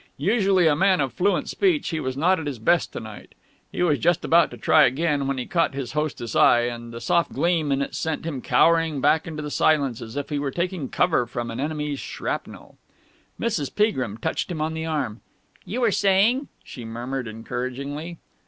Usually 0.17 0.65
a 0.65 0.75
man 0.75 0.99
of 0.99 1.13
fluent 1.13 1.47
speech, 1.47 1.89
he 1.89 1.99
was 1.99 2.17
not 2.17 2.39
at 2.39 2.47
his 2.47 2.57
best 2.57 2.91
to 2.93 2.99
night. 2.99 3.35
He 3.71 3.83
was 3.83 3.99
just 3.99 4.25
about 4.25 4.49
to 4.49 4.57
try 4.57 4.85
again, 4.87 5.27
when 5.27 5.37
he 5.37 5.45
caught 5.45 5.75
his 5.75 5.91
hostess' 5.91 6.35
eye, 6.35 6.61
and 6.61 6.91
the 6.91 6.99
soft 6.99 7.33
gleam 7.33 7.71
in 7.71 7.83
it 7.83 7.93
sent 7.93 8.25
him 8.25 8.41
cowering 8.41 8.99
back 8.99 9.27
into 9.27 9.43
the 9.43 9.51
silence 9.51 10.01
as 10.01 10.15
if 10.15 10.29
he 10.29 10.39
were 10.39 10.49
taking 10.49 10.89
cover 10.89 11.27
from 11.27 11.51
an 11.51 11.59
enemy's 11.59 11.99
shrapnel. 11.99 12.79
Mrs. 13.39 13.75
Peagrim 13.75 14.17
touched 14.17 14.49
him 14.49 14.59
on 14.59 14.73
the 14.73 14.85
arm. 14.87 15.21
"You 15.65 15.81
were 15.81 15.91
saying...?" 15.91 16.47
she 16.63 16.83
murmured 16.83 17.27
encouragingly. 17.27 18.17